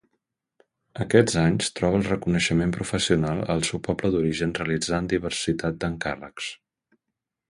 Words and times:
Aquests 1.03 1.35
anys 1.41 1.67
troba 1.79 1.99
el 1.99 2.05
reconeixement 2.07 2.71
professional 2.77 3.43
al 3.55 3.61
seu 3.69 3.83
poble 3.89 4.11
d'origen 4.15 4.55
realitzant 4.61 5.13
diversitat 5.13 5.81
d'encàrrecs. 5.85 6.49